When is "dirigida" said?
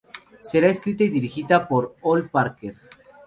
1.09-1.67